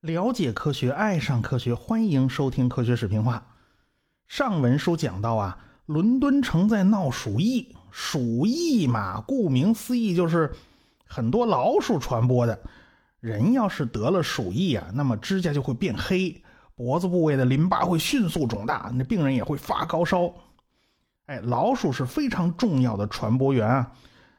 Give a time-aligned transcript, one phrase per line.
[0.00, 3.54] 了解科学，爱上科学，欢迎收听科学视频化。
[4.26, 10.50] 上文书讲到啊，伦敦城在闹鼠疫，鼠疫嘛，顾名思义就是
[11.06, 12.58] 很多老鼠传播的。
[13.20, 16.42] 人要是得了鼠疫啊，那么指甲就会变黑，
[16.74, 20.32] 脖子部位的淋巴会迅速肿大，那病人也会发高烧。
[21.28, 23.92] 哎，老鼠是非常重要的传播源啊，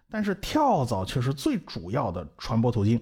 [0.10, 3.00] 但是跳蚤却是最主要的传播途径。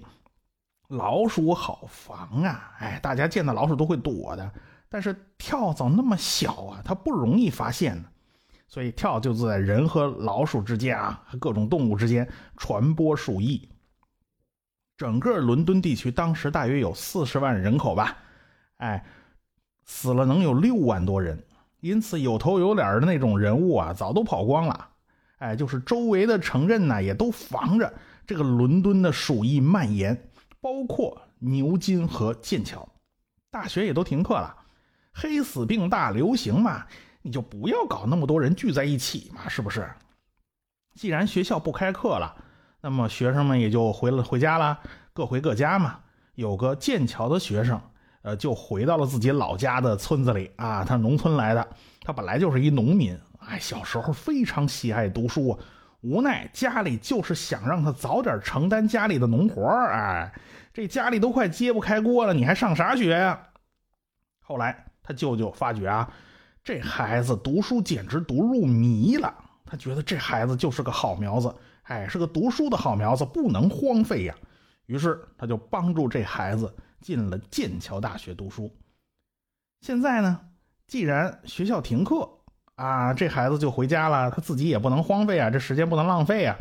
[0.88, 4.52] 老鼠好防啊，哎，大家见到老鼠都会躲的。
[4.90, 8.08] 但是跳蚤那么小啊，它不容易发现呢，
[8.66, 12.28] 所以跳就在人和老鼠之间啊，各种动物之间
[12.58, 13.70] 传播鼠疫。
[14.98, 18.18] 整个伦敦地区当时大约有四十万人口吧，
[18.76, 19.02] 哎，
[19.86, 21.42] 死了能有六万多人，
[21.80, 24.88] 因此有头有脸的那种人物啊，早都跑光了。
[25.38, 27.92] 哎，就是周围的城镇呢，也都防着
[28.26, 30.30] 这个伦敦的鼠疫蔓延。
[30.60, 32.88] 包括牛津和剑桥，
[33.48, 34.56] 大学也都停课了。
[35.12, 36.84] 黑死病大流行嘛，
[37.22, 39.88] 你就不要搞那么多人聚在一起嘛，是不是？
[40.94, 42.34] 既然学校不开课了，
[42.80, 44.80] 那么学生们也就回了回家了，
[45.12, 46.00] 各回各家嘛。
[46.34, 47.80] 有个剑桥的学生，
[48.28, 51.66] 呃，就回到了自己老家的村子里啊，他农村来的，
[52.02, 55.58] 他本来就是一农民，哎，小时候非常喜爱读书。
[56.02, 60.30] 无奈家里就是想让他早点承担家里的农活哎，
[60.74, 63.40] 这家里都快揭不开锅了，你还上啥学呀？
[64.40, 66.12] 后来他舅舅发觉啊，
[66.62, 69.34] 这孩子读书简直读入迷了，
[69.64, 71.54] 他觉得这孩子就是个好苗子，
[71.84, 74.34] 哎，是个读书的好苗子，不能荒废呀。
[74.84, 76.70] 于是他就帮助这孩子
[77.00, 78.70] 进了剑桥大学读书。
[79.80, 80.40] 现在呢，
[80.86, 82.28] 既然学校停课。
[82.78, 86.56] 啊，这孩子就回家了，他自己也不能荒废啊，这时间不能浪费啊。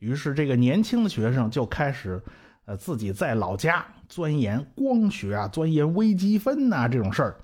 [0.00, 2.22] 于是，这个年轻的学生就开始，
[2.66, 7.36] 呃，自己在老家钻研光学啊，钻研微积分呐这种事儿。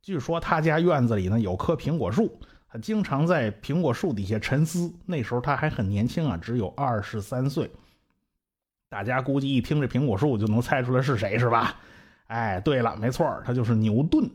[0.00, 4.90] 据说他家院子里呢有棵苹果树，他经常在苹果树底下沉思。
[5.04, 7.70] 那时候他还很年轻啊，只有二十三岁。
[8.94, 11.74] 大家估计一听这苹果树就能猜出来是谁，是吧？
[12.28, 14.30] 哎，对了，没错，他就是牛顿。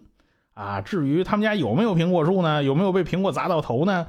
[0.54, 2.62] 啊，至于他们家有没有苹果树呢？
[2.62, 4.08] 有没有被苹果砸到头呢？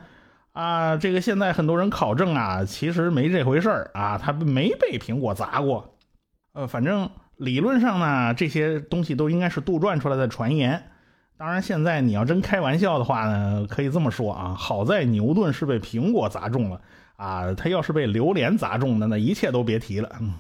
[0.51, 5.95] 啊，这个现在很多人考证啊，其实没这回事儿啊，他没被苹果砸过。
[6.53, 10.83] 呃，反正理论上呢，这些东西都应该是杜撰出来的传言。
[11.37, 16.81] 当然，现在你要真开玩笑的话呢，可以这么说啊，好在牛顿是被苹果砸中了
[17.21, 20.11] 啊，他要是被榴莲砸中的，那一切都别提了。
[20.21, 20.33] 嗯，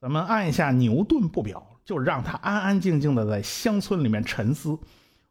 [0.00, 4.76] 咱们按一下牛顿不表，就让他安安静静的在乡村里面沉思。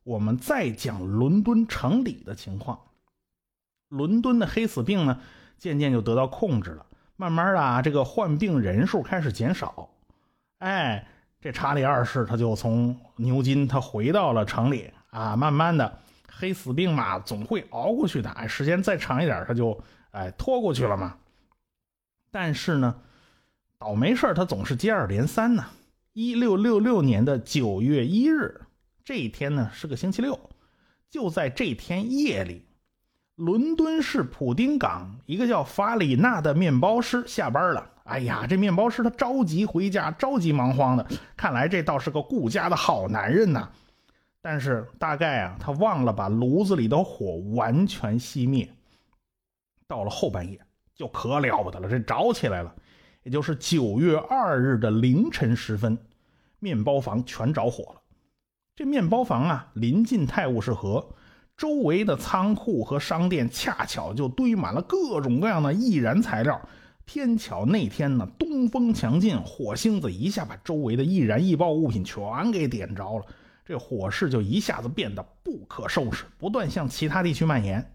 [0.05, 2.79] 我们再讲伦敦城里的情况。
[3.89, 5.19] 伦敦的黑死病呢，
[5.57, 6.85] 渐渐就得到控制了。
[7.17, 9.89] 慢慢的啊，这个患病人数开始减少。
[10.59, 11.05] 哎，
[11.41, 15.35] 这查理二世他就从牛津他回到了城里啊。
[15.35, 15.99] 慢慢的，
[16.31, 18.29] 黑死病嘛，总会熬过去的。
[18.29, 19.77] 哎，时间再长一点，他就
[20.15, 21.17] 哎拖过去了嘛。
[22.31, 22.95] 但是呢，
[23.77, 25.65] 倒霉事他总是接二连三呢。
[26.13, 28.61] 一六六六年的九月一日。
[29.03, 30.39] 这一天呢是个星期六，
[31.09, 32.63] 就在这天夜里，
[33.35, 37.91] 伦敦市普丁港一个叫法里纳的面包师下班了。
[38.05, 41.05] 哎呀，这面包师他着急回家，着急忙慌的。
[41.35, 43.69] 看来这倒是个顾家的好男人呐。
[44.41, 48.69] 但是大概啊，他忘了把炉子里的火完全熄灭。
[49.88, 50.59] 到了后半夜，
[50.96, 52.73] 就可了不得了，这着起来了。
[53.23, 55.97] 也就是九月二日的凌晨时分，
[56.59, 58.01] 面包房全着火了。
[58.75, 61.07] 这面包房啊，临近泰晤士河，
[61.57, 66.62] 周围的仓库和商店恰巧就堆满了各种各样的易燃材料。
[67.06, 73.25] 偏巧那天呢，东风强劲，火星子一下把周围的易燃易爆物品全给点着了。
[73.63, 77.94] 这火势就一下子变得不可收拾，不断向其他地区蔓延。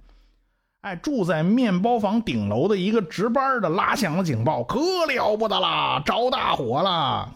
[0.80, 7.34] 哎，住在面包房顶楼的一个值班的拉响了警报，可了不得啦，着大火了。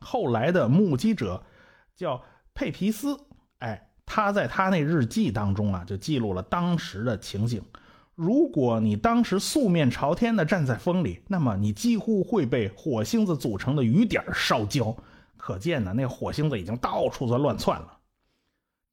[0.00, 1.42] 后来的目击者
[1.96, 2.22] 叫。
[2.54, 3.16] 佩皮斯，
[3.60, 7.62] 哎，他在他那日记当中啊，就记录了当时的情景。
[8.16, 14.92] 如果你当时素面朝天的站在风里，那么你几乎会被火星子组成的雨点烧焦。
[15.36, 17.96] 可见呢，那火星子已经到处在乱窜了。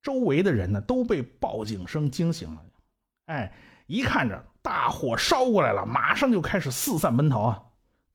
[0.04, 2.62] 周围的人呢都被报警声惊醒了，
[3.26, 3.52] 哎，
[3.88, 7.62] 一看着大火烧过来了，马上就开始四散奔逃啊。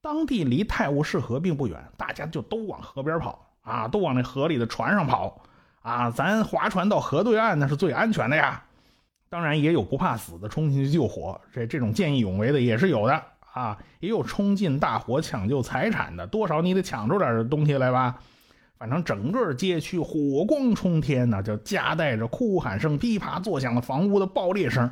[0.00, 3.46] 当地离泰晤士河并不远，大家就都往河边跑。
[3.62, 5.42] 啊，都往那河里的船上跑，
[5.82, 8.64] 啊，咱划船到河对岸那是最安全的呀。
[9.28, 13.22] 当然也有不怕死的冲进去救火，这这种见义勇为的也是有的
[13.52, 18.18] 啊，也有冲进大火抢救财产的，多少你得抢出点东西来吧。
[18.80, 24.90] 反正整个街区火光冲天呐，就夹带着哭喊声、噼啪作响的房屋的爆裂声。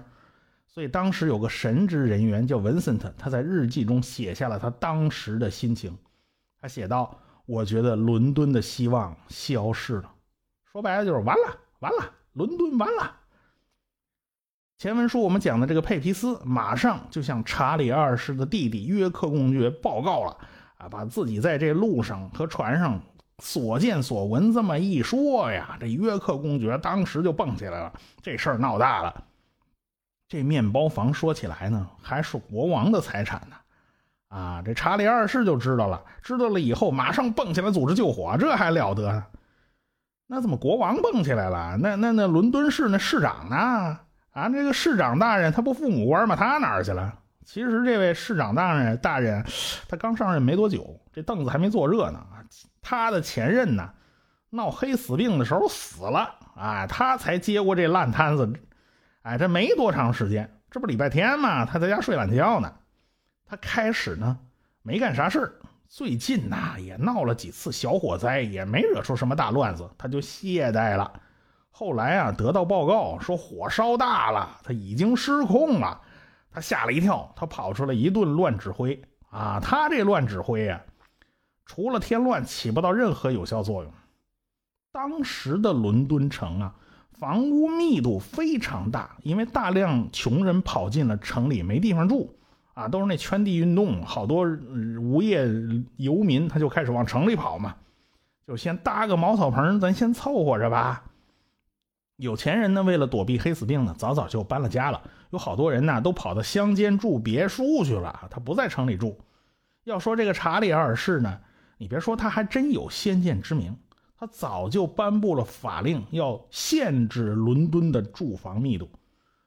[0.66, 5.96] 所以当时有个神职人员叫文森特，他在日记中写下了他当时的心情。
[6.60, 10.12] 他写道：“我觉得伦敦的希望消失了，
[10.70, 13.16] 说白了就是完了，完了，伦敦完了。”
[14.76, 20.36] 前文书我们讲的这个佩皮斯，马上就向查理二世的弟弟约克公爵报告了
[20.76, 23.00] 啊，把自己在这路上和船上。
[23.42, 27.92] 所见所闻这么一说呀，这约克公爵当时就蹦起来了。
[28.20, 29.24] 这事儿闹大了。
[30.28, 33.56] 这面包房说起来呢，还是国王的财产呢。
[34.28, 39.24] 啊，这查理二世就知道了，知道了以后马上蹦起来组织救火，这还了得？
[40.26, 41.78] 那怎么国王蹦起来了？
[41.80, 43.56] 那那那伦敦市那市长呢？
[44.32, 46.36] 啊，这个市长大人他不父母官吗？
[46.36, 47.20] 他哪儿去了？
[47.48, 49.42] 其实这位市长大人大人，
[49.88, 52.22] 他刚上任没多久，这凳子还没坐热呢。
[52.82, 53.88] 他的前任呢，
[54.50, 58.52] 闹黑死病的时候死了，哎，他才接过这烂摊子，
[59.22, 62.70] 哎，这没多长时间，这不礼拜天嘛，他在家睡懒觉呢。
[63.46, 64.38] 他开始呢
[64.82, 65.58] 没干啥事
[65.88, 71.10] 最近呐也闹了几次小火灾，也没惹出什么大乱子，他就懈怠了。
[71.70, 75.98] 后来啊，得到报告说火烧大了，他已经失控了，
[76.58, 79.00] 他吓了一跳，他跑出来一顿乱指挥
[79.30, 80.82] 啊，他这乱指挥呀。
[81.64, 83.92] 除了添乱，起不到任何有效作用。
[84.90, 86.74] 当时的伦敦城啊，
[87.12, 92.36] 房屋密度非常大，因为大量穷人跑进了城里，没地方住
[92.74, 94.44] 啊，都是那圈地运动，好多
[95.00, 95.46] 无业
[95.96, 97.76] 游民他就开始往城里跑嘛，
[98.48, 101.04] 就先搭个茅草棚，咱先凑合着吧。
[102.18, 105.00] 有钱人呢，为了躲避黑死病呢，早早就搬了家了。
[105.30, 109.18] 有好多人呢，都跑到乡间住别墅去了，他不在城里住。
[109.84, 111.40] 要说这个查理二世呢。
[111.80, 113.76] 你别说，他还真有先见之明。
[114.18, 118.90] 他早就颁布了法令，要限制伦敦的住房密度。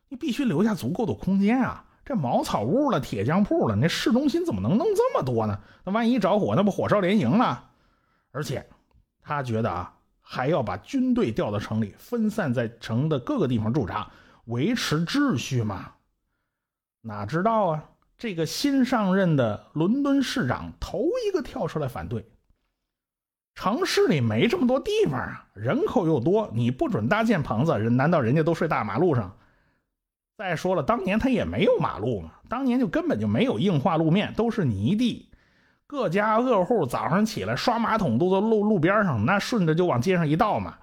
[0.08, 1.84] 你必须留下足够的空间啊！
[2.06, 5.60] 这茅草屋了、铁匠铺了，那市中心怎么能弄这么多呢？
[5.84, 7.70] 那万一着火，那不火烧连营了？
[8.32, 8.66] 而且，
[9.22, 9.94] 他觉得啊，
[10.34, 14.10] 还要把军队调到城里，分散在城的各个地方驻扎，
[14.46, 15.92] 维持秩序嘛。
[17.02, 17.90] 哪知道啊？
[18.18, 22.26] 这个新上任的伦敦市长头一个跳出来反对。
[23.56, 29.36] 城市里没这么多地方啊，人口又多，你不准搭建棚子，人难道人家都睡大马路上？
[30.38, 35.28] 再说了，当年他也没有马路嘛，当年就根本就没有硬化路面，都是泥地。
[35.92, 40.76] 各家各户早上起来刷马桶都在路路边上，那顺着就往街上一倒嘛。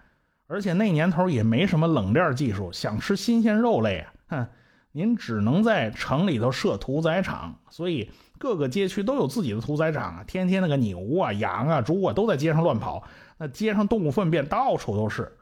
[0.47, 4.47] 而且那年头也没什么冷链技术，想吃新鲜肉类啊，哼。
[4.93, 10.25] 您只能在城里头设屠宰场，所以各个街区都有自己的屠宰场啊。
[10.27, 13.03] 天天那个牛啊、羊啊、猪啊都在街上乱跑，
[13.39, 15.39] 那街上动物粪便到处都是。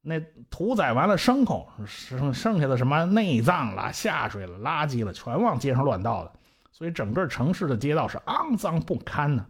[0.00, 0.20] 那
[0.50, 6.32] 屠宰完了牲口剩剩下的什么内脏了、下水了、垃圾了，全往街上乱倒的。
[6.74, 9.46] 所以整个城市的街道是肮脏不堪呢。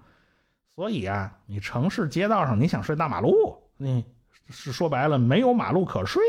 [0.74, 4.04] 所以啊，你城市街道上你想睡大马路，你
[4.50, 6.22] 是说白了没有马路可睡。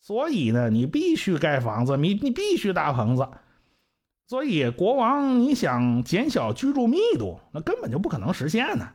[0.00, 3.28] 所以呢，你必须盖房子，你你必须搭棚子。
[4.26, 8.88] 所以国王你想减小居住密度，那根本就不可能实现呢。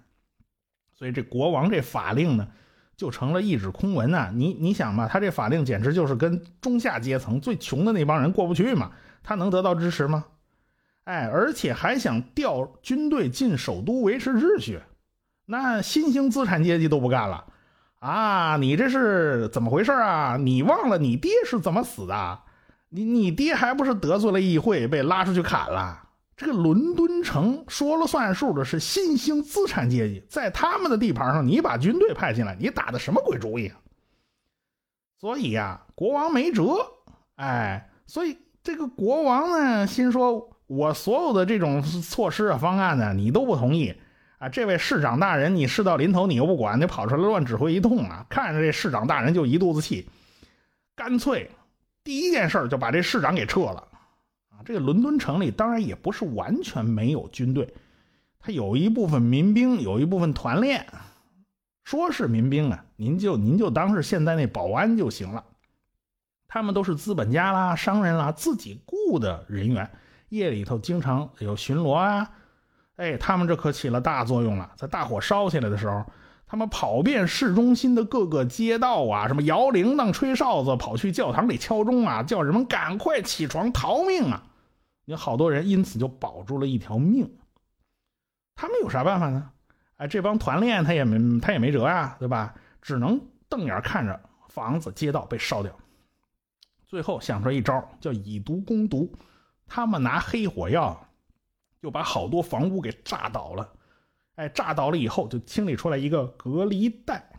[0.94, 2.46] 所以这国王这法令呢，
[2.98, 4.34] 就成了一纸空文呐。
[4.36, 8.92] 你你想吧，他这法令简直就是跟中下阶层最穷的那帮人过不去嘛。
[9.24, 10.26] 他能得到支持吗？
[11.06, 14.80] 哎，而且还想调军队进首都维持秩序，
[15.46, 17.46] 那新兴资产阶级都不干了。
[18.00, 20.38] 啊，你这是怎么回事啊？
[20.38, 22.40] 你忘了你爹是怎么死的？
[22.90, 26.00] 你你爹还不是得罪了议会，被拉出去砍了？
[26.36, 33.78] 这个伦敦城说了算数的是新兴资产阶级，在他们的地盘上，你把军队派进来，你打的什么鬼主意啊？
[35.20, 36.86] 所以呀，国王没辙。
[37.36, 43.96] 哎，所以这个国王呢，心说我所有的这种措施啊、方案呢，你都不同意。
[44.40, 48.26] 啊，这位市长大人，你事到临头你又不管，你跑出来乱指挥一通啊！
[48.28, 50.10] 看着这市长大人就一肚子气，
[50.96, 51.50] 干脆
[52.04, 53.88] 第一件事就把这市长给撤了。
[54.50, 57.74] 啊，这个伦敦城里当然也不是完全没有军队，
[58.40, 60.86] 他有一部分民兵，有一部分团练。
[61.86, 65.46] 说是民兵啊，您就您就当是现在那保安就行了。
[66.48, 69.90] 他们都是资本家啦、商人啦自己雇的人员，
[70.34, 72.30] 夜里头经常有巡逻啊。
[72.96, 74.72] 哎，他们这可起了大作用了。
[74.76, 76.04] 在大火烧起来的时候，
[76.48, 84.44] 他们跑遍市中心的各个街道啊，什么摇铃铛、吹哨子，跑去教堂里敲钟啊，叫人们赶快起床逃命啊！
[85.06, 87.36] 有好多人因此就保住了一条命。
[88.56, 89.52] 他们有啥办法呢？
[89.98, 92.56] 哎，这帮团练他也没他也没辙呀，对吧？
[92.82, 95.72] 只能瞪眼看着房子、街道被烧掉。
[96.86, 99.12] 最后想出一招，叫以毒攻毒。
[99.66, 101.08] 他们拿黑火药，
[101.82, 103.74] 就把好多房屋给炸倒了。
[104.36, 107.30] 哎，炸倒了以后，就清理出来一个隔离带，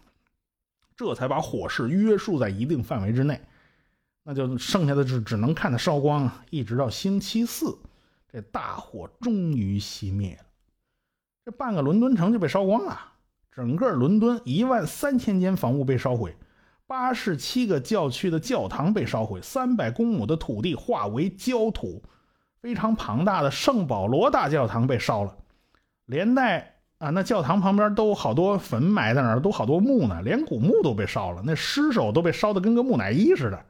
[0.97, 3.41] 这才把火势约束在一定范围之内。
[4.23, 7.77] 那就剩下的是只能看它烧光啊，一直到星期四，
[8.33, 10.45] 这大火终于熄灭了。
[11.45, 13.13] 这半个伦敦城就被烧光了，
[13.53, 16.37] 整个伦敦一万三千间房屋被烧毁。
[16.87, 22.03] 八十七个教区的教堂被烧毁，三百公亩的土地化为焦土，
[22.61, 25.35] 非常庞大的圣保罗大教堂被烧了，
[26.05, 33.65] 连带啊，那教堂旁边都好多坟埋在那儿，都好多墓呢，连古墓都被烧了，那尸首都被烧得跟个木乃伊似的。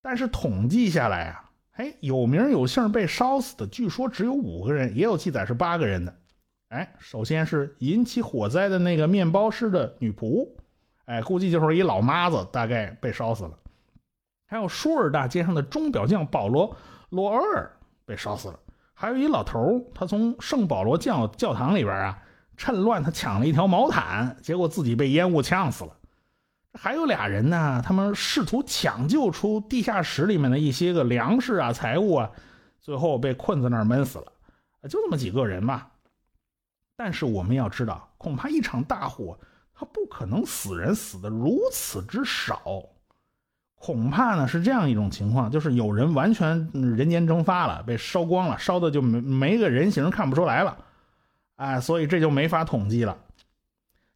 [0.00, 6.16] 但是统计下来啊，哎，有名有姓被烧死的，据说只有五个人，也有记载是八个人的。
[6.68, 10.48] 哎，首先是引起火灾的那个面包师的女仆。
[11.04, 13.58] 哎，估计就是一老妈子，大概被烧死了。
[14.46, 16.70] 还有舒尔大街上的钟表匠保罗·
[17.10, 17.70] 罗尔
[18.04, 18.58] 被烧死了。
[18.94, 22.22] 还有一老头他从圣保罗教教堂里边啊，
[22.56, 25.96] 趁乱他抢了一条毛毯，结果自己被烟雾呛死了。
[26.74, 32.30] 还有俩人呢，他们试图抢救出地下室里面的一些个粮食啊、财物啊，
[32.80, 34.32] 最后被困在那儿闷死了。
[34.84, 35.86] 就这么几个人嘛。
[36.94, 39.38] 但是我们要知道，恐怕一场大火。
[39.82, 42.84] 他不可能死人死的如此之少，
[43.74, 50.78] 恐怕呢是这样一种情况，就是有人完全人间蒸发了，被烧光了，烧的就没没个人形看不出来了，
[51.56, 53.18] 哎，所以这就没法统计了。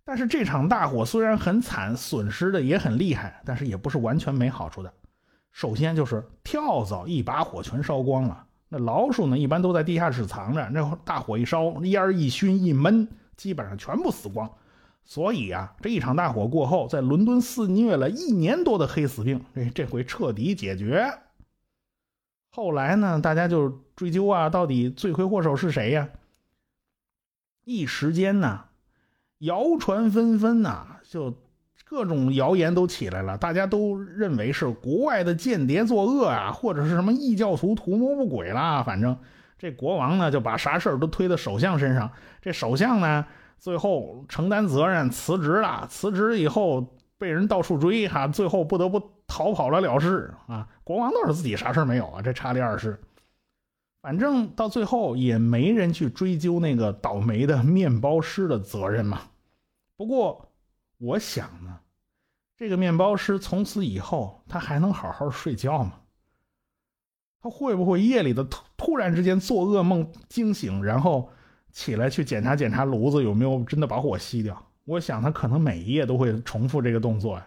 [0.04, 4.94] 但是这场大火虽然很惨，损失的也很厉害，但是也不是完全没好处的。
[5.50, 14.48] 首先就是跳蚤一把火全烧光了，那老鼠呢一般都在地下室藏着，那大火一烧，烟一熏一闷，基本上全部死光。
[15.08, 21.06] 所以啊，这一场大火过后，在伦敦肆虐了一年多的黑死病，这这回彻底解决。
[22.50, 26.08] 后来呢，大家就追究啊，到底罪魁祸首是谁呀？
[27.62, 28.64] 一时间呢，
[29.38, 31.32] 谣传纷纷呐，就
[31.84, 38.82] 各种谣言都起来了，大家都认为是国外的间谍作恶啊，或者是什么异教徒图谋不轨啦。
[38.82, 39.16] 反正
[39.56, 42.10] 这国王呢，就把啥事儿都推到首相身上。
[42.42, 43.24] 这首相呢？
[43.58, 50.68] 最后承担责任辞职了，辞职以后被人到处追，哈，最后不得不逃跑了了事啊。
[50.84, 53.00] 国王倒是自己啥事没有啊，这查理二世，
[54.02, 59.22] 反正到最后也没人去追究那个倒霉的面包师的责任嘛。
[59.96, 60.52] 不过
[60.98, 61.80] 我想呢，
[62.56, 65.94] 这个面包师从此以后他还能好好睡觉吗？
[67.40, 71.30] 他会不会夜里的突突然之间做噩梦惊醒，然后？
[71.76, 74.66] 起来去检查检查炉子有没有真的把火熄掉。
[74.86, 77.46] 我想他可能每一夜都会重复这个动作呀。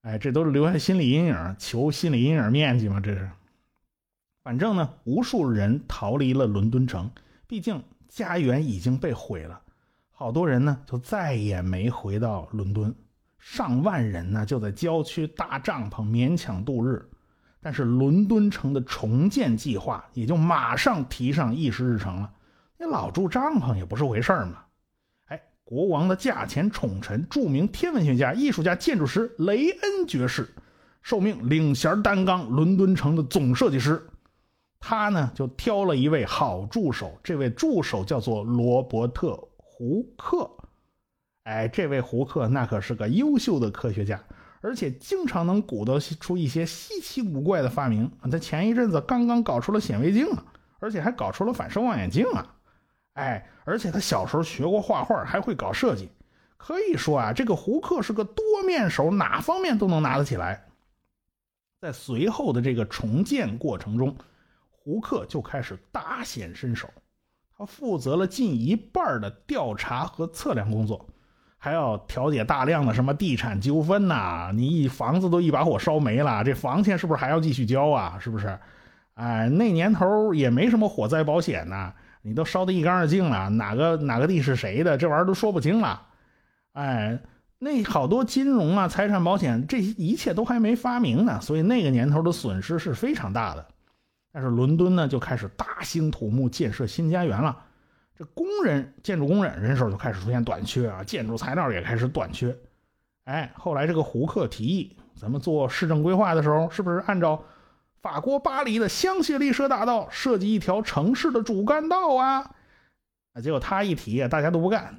[0.00, 2.98] 哎，这都是留下心理阴影，求心理阴影面积嘛？
[2.98, 3.30] 这是。
[4.42, 7.10] 反正呢，无数人逃离了伦敦城，
[7.46, 9.60] 毕竟家园已经被毁了。
[10.10, 12.94] 好多人呢就再也没回到伦敦，
[13.38, 17.06] 上万人呢就在郊区搭帐篷勉强度日。
[17.60, 22.32] 但是伦敦城的重建计划也就马上提上议事日程了。
[22.80, 24.64] 你老住帐篷也不是回事儿嘛！
[25.26, 30.48] 哎，国王的驾前宠臣、著名天文学家、艺术家、建筑师雷恩爵士，
[31.02, 34.02] 受命领衔担纲伦敦城的总设计师。
[34.78, 40.50] 他呢就挑了一位好助手，这位助手叫做罗伯特·胡克。
[41.42, 44.18] 哎，这位胡克那可是个优秀的科学家，
[44.62, 48.10] 而且经常能鼓捣出一些稀奇古怪的发明。
[48.32, 50.42] 他前一阵子刚刚搞出了显微镜啊，
[50.78, 52.56] 而且还搞出了反射望远镜啊！
[53.14, 56.08] 哎，而且他小时候学过画画，还会搞设计，
[56.56, 60.64] 可以说啊，这个胡克是个多面手，哪方面都能拿得起来。
[61.80, 64.14] 在随后的这个重建过程中，
[64.70, 66.88] 胡克就开始大显身手，
[67.56, 71.06] 他负责了近一半的调查和测量工作，
[71.58, 74.52] 还要调解大量的什么地产纠纷呐。
[74.54, 78.18] 你一房子都一把火烧没了，这房钱是不是还要继续交啊？
[78.20, 78.58] 是不是？
[79.14, 81.92] 哎，那年头也没什么火灾保险呐。
[82.22, 84.96] 你都烧得一干二净了，哪个哪个地是谁的？
[84.98, 86.06] 这玩意儿都说不清了。
[86.72, 87.18] 哎，
[87.58, 93.66] 那好多金融啊、财产保险，这一切都还没发明呢，所以那个年头的损失是非常大的。
[94.32, 97.56] 但是伦敦呢，就开始大兴土木建设新家园了。
[98.16, 102.54] 这工人、建筑工人人手就开始出现短缺啊，建筑材料也开始短缺。
[103.24, 107.42] 哎，后来这个胡克提议，咱们做市政规划的时候，是不是按照
[108.02, 112.50] 法国巴黎的香榭丽舍大道设计一条城市的主干道啊？
[113.34, 114.98] 啊，结果他一提，大家都不干。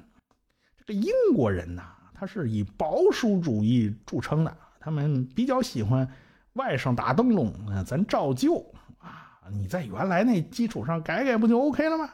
[0.78, 1.82] 这个英国人呐，
[2.14, 6.08] 他是以保守主义著称的，他们比较喜欢
[6.54, 8.64] 外甥打灯笼，啊，咱照旧
[8.98, 12.08] 啊，你在原来那基础上改改不就 OK 了吗？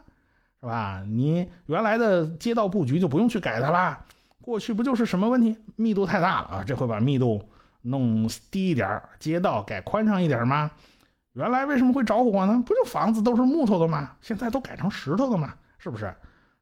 [0.60, 1.04] 是吧？
[1.06, 4.04] 你原来的街道布局就不用去改它啦。
[4.40, 5.56] 过去不就是什么问题？
[5.76, 6.64] 密度太大了啊！
[6.66, 7.48] 这回把密度
[7.82, 10.70] 弄低一点，街道改宽敞一点吗？
[11.32, 12.62] 原来为什么会着火呢？
[12.66, 14.12] 不就房子都是木头的吗？
[14.20, 15.54] 现在都改成石头的吗？
[15.78, 16.12] 是不是？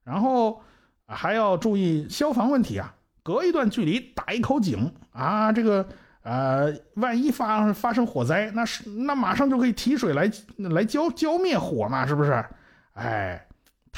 [0.05, 0.63] 然后
[1.07, 2.95] 还要注意消防问题啊！
[3.23, 5.51] 隔一段距离打一口井啊！
[5.51, 5.87] 这个
[6.23, 12.07] 呃，万一发发生火灾，那是那马上就可以提水来来浇浇灭火嘛？
[12.07, 12.45] 是不是？
[12.95, 13.43] 哎。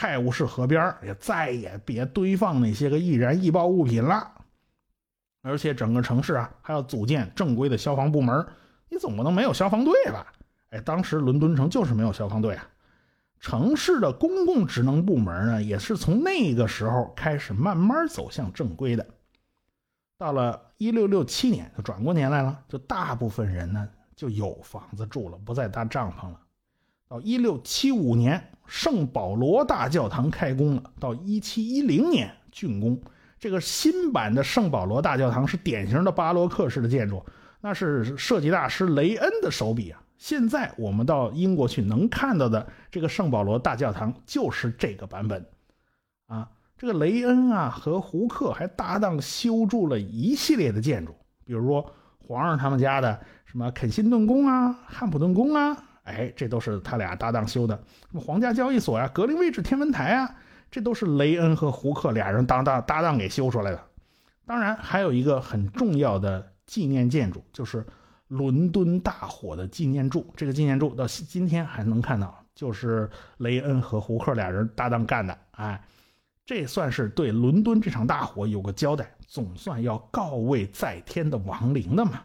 [0.00, 4.30] 泰晤士河边也再也别堆放那些个易燃易爆物品了，
[5.48, 8.46] 而且整个城市啊还要组建正规的消防部门，
[8.90, 10.26] 你总不能没有消防队吧？
[10.70, 12.68] 哎，当时伦敦城就是没有消防队啊。
[13.40, 19.06] 城市的公共职能部门呢，也是从那个时候开始慢慢走向正规的。
[20.18, 26.40] 到了一六六七年，就转过年来了，就大部分人呢就有房子住了，不再搭帐篷了。
[27.08, 30.82] 到一六七五年，圣保罗大教堂开工了。
[31.00, 33.00] 到一七一零年竣工，
[33.38, 37.24] 这个新版的圣保罗大教堂是典型的巴洛克式的建筑，
[37.60, 40.00] 那是设计大师雷恩的手笔啊。
[40.16, 45.46] 现在我们到英国去能看到的这个圣保罗大教堂就是这个版本，
[46.26, 51.14] 啊，这个雷恩啊和胡克还搭档修筑了一系列的建筑，
[51.44, 55.76] 比如说皇上他们家的什么肯辛顿宫啊、汉普顿宫啊。
[56.02, 57.76] 哎，这都是他俩搭档修的。
[58.10, 60.34] 什么皇家交易所呀、格林威治天文台啊，
[60.70, 63.84] 这都是雷恩和胡克俩人搭档搭档给修出来的。
[64.44, 67.86] 当然，还有一个很重要的纪念建筑，就是
[68.28, 70.26] 伦敦大火的纪念柱。
[70.36, 75.38] 这个纪念柱到今天还能看到，就是雷恩和胡克俩人搭档干的。
[75.50, 75.84] 哎，
[76.46, 82.22] 这算是对伦敦这场大火有个交代，总算要告慰在天的亡灵的嘛。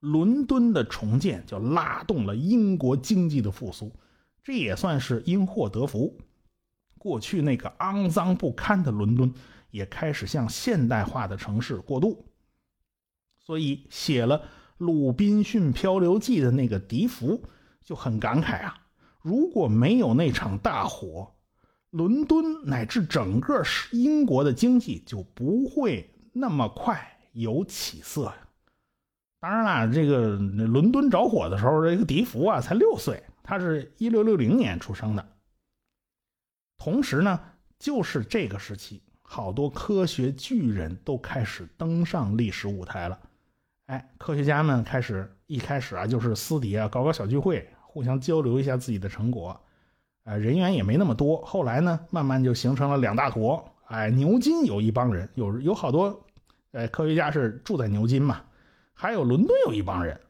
[0.00, 3.92] 伦敦的重建就拉动了英国经济的复苏，
[4.42, 6.16] 这也算是因祸得福。
[6.98, 9.32] 过去那个肮脏不堪的伦敦
[9.70, 12.26] 也开始向现代化的城市过渡。
[13.38, 14.38] 所以写了
[14.76, 17.42] 《鲁滨逊漂流记》的那个笛福
[17.82, 18.76] 就很感慨啊：
[19.22, 21.32] 如果没有那场大火，
[21.90, 28.34] 伦敦乃至整个英国的经济就不会那么快有起色呀。
[29.40, 35.26] 当然啦，这个伦敦着火的时候，这个笛福啊才六岁，他是一六六零年出生的。
[36.78, 37.38] 同时呢，
[37.78, 43.18] 就是这个时期，好多科学巨人都开始登上历史舞台了。
[43.86, 49.60] 哎，科学家们开始一开始啊，就是私底下搞搞小聚会，互相交流一下自己的成果。
[50.24, 51.42] 呃，人员也没那么多。
[51.44, 53.74] 后来呢，慢慢就形成了两大坨。
[53.86, 56.24] 哎，牛津有一帮人，有有好多，
[56.72, 58.42] 哎，科学家是住在牛津嘛。
[58.92, 60.20] 还有伦敦有一帮人，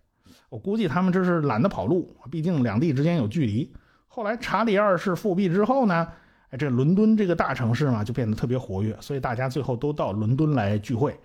[0.48, 3.74] 我估计他们这是懒得跑路，毕竟两地之间有距离。
[4.06, 6.12] 后来查理二世复辟之后呢，
[6.50, 11.18] 哎，这伦敦这个大城市嘛，就变得特别活跃，所以大家最后都到伦敦来聚会。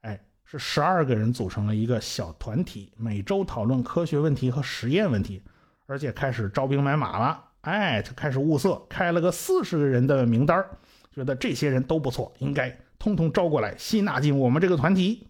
[0.00, 5.42] 哎，是十二个人组成了一个小团体，每周讨论科学问题和实验问题，
[5.86, 7.44] 而且开始招兵买马了。
[7.60, 10.64] 哎，就开始物色，开了个四十个人的名单
[11.12, 15.26] 觉得这些人都不错，应该通通招过来，吸纳进我们这个团体。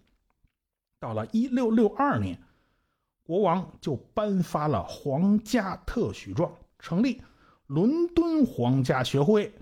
[0.98, 2.38] 到了一六六二年，
[3.22, 7.22] 国王就颁发了皇家特许状，成立
[7.66, 9.52] 伦敦皇家学会。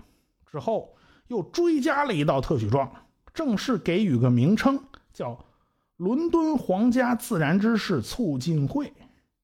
[0.51, 0.95] 之后
[1.27, 2.89] 又追加了一道特许状，
[3.33, 5.45] 正式给予个名称，叫
[5.97, 8.93] 伦敦皇家自然知识促进会。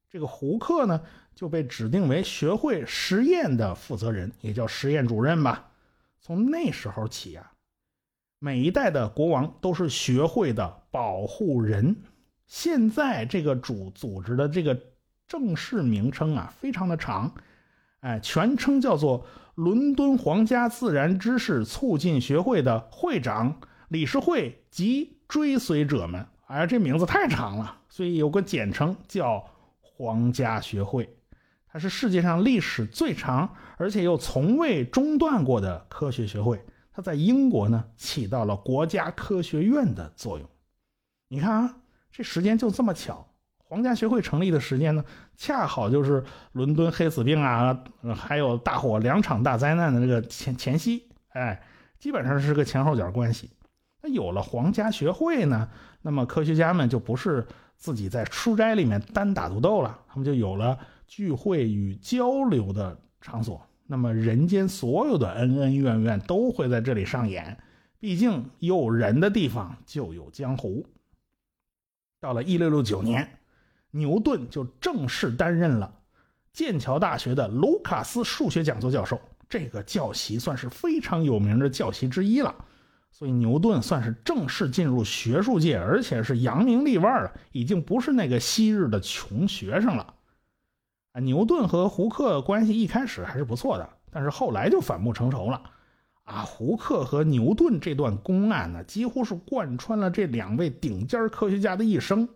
[0.10, 1.02] 这个胡克呢，
[1.36, 5.71] 就被指定为学会实验的负责人，也叫实验主任吧。
[6.19, 7.52] 从那时候起啊。
[8.43, 11.95] 每一代的国王都是学会的保护人。
[12.47, 14.80] 现在这个主组织的这个
[15.28, 17.34] 正式名称啊，非常的长，
[18.01, 26.25] 哎，全称叫做伦敦皇家自然知识促进学会的会长、理事会及追随者们。
[26.47, 29.43] 哎，这名字太长了，所以有个简称叫
[29.79, 31.17] 皇家学会。
[31.67, 36.61] 它是世界上历史最长，而且又从未中断过的科学学会。
[36.91, 40.49] 它在英国呢，起到了国家科学院的作用。
[41.29, 41.77] 你看啊，
[42.11, 43.31] 这时间就这么巧，
[43.71, 45.05] 皇家学会成立的时间呢，
[45.38, 51.63] 恰好就是伦敦黑死病啊，还有大火两场大灾难的这个前前夕，哎，
[51.97, 53.49] 基本上是个前后脚关系。
[54.01, 55.69] 那有了皇家学会呢，
[56.01, 63.65] 那么科学家们就不是自己在书斋里面单打独斗了，他们就有了聚会与交流的场所。
[63.88, 67.57] 那么人间所有的恩恩怨怨都会在这里上演，
[68.01, 70.86] 毕竟有人的地方就有江湖。
[72.19, 73.38] 到了一六六九年。
[73.91, 75.93] 牛顿就正式担任了
[76.54, 82.56] 剑桥大学的卢卡斯数学讲座教授，这个教席算是非常有名的教席之一了。
[83.13, 90.13] 所以牛顿算是正式进入学术界，而且是扬名立万了，已经不是那个昔日的穷学生了。
[91.12, 95.62] 啊，牛顿和胡克关系一开始还是不错的，但是后来就反目成仇了。
[96.23, 102.27] 啊，胡克和牛顿这段公案呢，几乎是贯穿了这两位顶尖科学家的一生。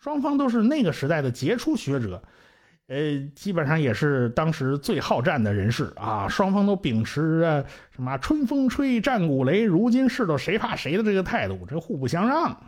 [0.00, 2.22] 双方都是那个时代的杰出学者，
[2.86, 6.26] 呃，基本上也是当时最好战的人士啊。
[6.26, 12.58] 双方都秉持着什么“春风吹，战鼓擂，如今世道谁怕谁”的这个态度，这互不相让。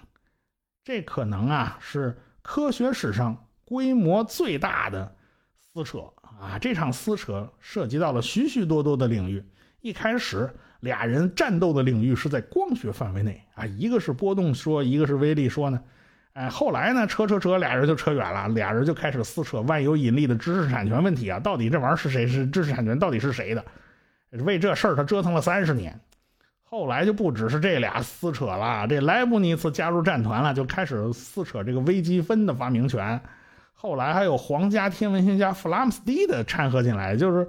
[0.84, 5.16] 这可能啊是科学史上规模最大的
[5.58, 6.00] 撕扯
[6.38, 6.58] 啊！
[6.60, 9.42] 这场撕扯涉及到了许许多多的领域。
[9.80, 15.82] 一开始，俩人战斗的领域是在光学范围内啊，一个是波动说，一个是微粒说呢。
[16.34, 21.38] 哎，后来呢，扯扯扯，俩人就扯远了，俩人就开始撕扯万有引力的知识产权问题啊！
[21.38, 22.98] 到底这玩意儿是谁是知识产权？
[22.98, 23.62] 到底是谁的？
[24.30, 26.00] 为这事儿他折腾了三十年。
[26.62, 33.20] 后来就不只是这俩撕扯了，这莱布尼茨加入战团了，就开始撕扯这个微积分的发明权。
[33.74, 37.46] 后来还有皇家天文学家弗拉姆斯蒂的掺和进来，就是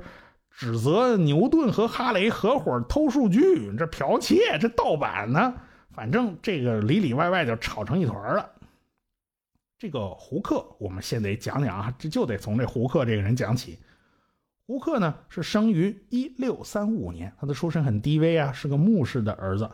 [0.51, 5.53] 指责牛顿和哈雷合伙偷数据，这剽窃，这盗版呢？
[5.95, 8.49] 反正这个里里外外就吵成一团了。
[9.83, 13.77] 这个胡克，我们先得讲讲啊，这就得从这胡克这个人讲起。
[14.65, 19.69] 胡克呢是生于一六三五年，他的出身很低微啊，是个牧师的儿子。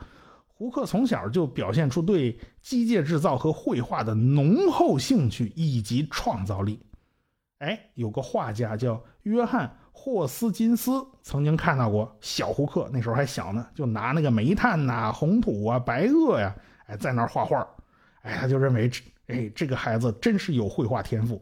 [0.47, 6.83] 胡克从小就表现出对机械制造和绘画的浓厚兴趣以及创造力。
[7.59, 16.55] 哎，有个画家叫约翰霍斯金斯，曾经看到过小胡克，那时候还小呢，就拿那个煤炭呐、红土啊、白垩呀，
[16.87, 17.59] 哎，在那儿画画。
[18.23, 18.89] 哎，他就认为。
[19.29, 21.41] 哎，这个孩子真是有绘画天赋。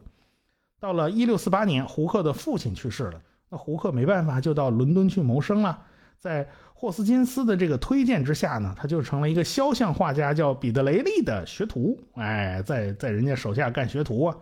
[0.80, 5.76] 到了一六四八年，胡克的父亲去世了，那胡克没办法，就到伦敦去谋生了。
[6.18, 11.98] 在霍斯金斯的这个推荐之下呢，他就成了一个肖像画家，叫彼得雷利的学徒。
[12.14, 14.36] 哎，在在人家手下干学徒啊。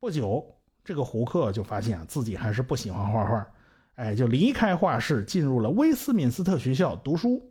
[0.00, 0.44] 不久，
[0.82, 3.46] 这个胡克就发现自己还是不喜欢画画，
[3.96, 7.42] 哎，就离开画室，进入了威斯敏斯特学校读书。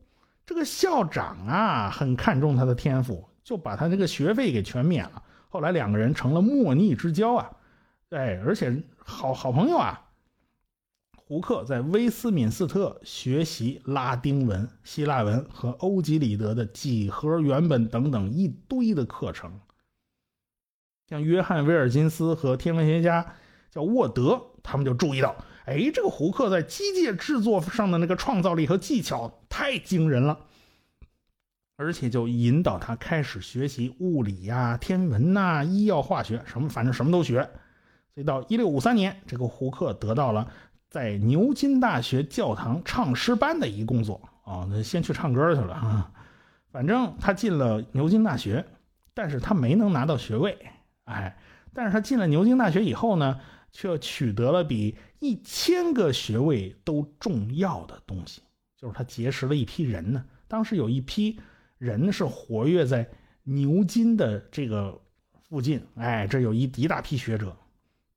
[0.45, 3.23] 这个校长啊，很看重他的天赋。
[3.43, 5.23] 就把他那个学费给全免了。
[5.49, 7.51] 后来两个人成了莫逆之交啊，
[8.09, 10.05] 哎，而且好好朋友啊。
[11.15, 19.59] 胡克在威斯敏斯特学习拉丁文、希腊文和欧几里得的几何原本等等一堆的课程。
[21.07, 23.35] 像约翰威尔金斯和天文学家
[23.69, 30.47] 叫沃德，他们就注意到，哎，这个胡克在机械制作上的那个创造力和技巧太惊人了。
[31.79, 37.41] 而且就引导他开始学习物理呀、天文呐、医药化学什么，反正什么都学。
[38.13, 40.51] 所以到一六五三年，这个胡克得到了
[40.89, 46.11] 在牛津大学教堂唱诗班的一工作啊，那先去唱歌去了啊。
[46.69, 48.65] 反正他进了牛津大学，
[49.13, 50.57] 但是他没能拿到学位。
[51.05, 51.37] 哎，
[51.73, 53.39] 但是他进了牛津大学以后呢，
[53.71, 58.41] 却取得了比一千个学位都重要的东西，
[58.75, 60.25] 就是他结识了一批人呢。
[60.49, 61.39] 当时有一批。
[61.79, 63.09] 人是活跃在
[63.43, 65.01] 牛津的这个
[65.47, 67.55] 附近，哎，这有一一大批学者。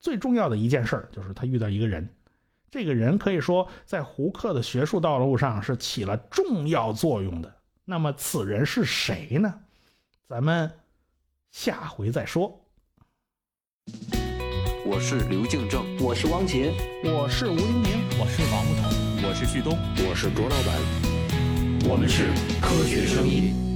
[0.01, 2.07] 最重要的一件事儿就是他遇到一个人，
[2.73, 7.55] 这个人可以说在胡克的学术道路上是起了重要作用的。
[7.85, 9.61] 那么此人是谁呢？
[10.27, 10.69] 咱们
[11.53, 12.61] 下回再说。
[14.85, 16.73] 我是刘敬正，我是汪杰，
[17.05, 21.12] 我是吴黎明，我是王木头，我是旭东，我是卓老板。
[21.85, 22.25] 我们是
[22.61, 23.72] 科学声音。